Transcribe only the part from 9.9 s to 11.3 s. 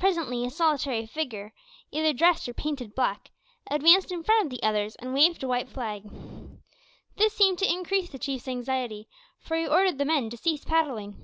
the men to cease paddling.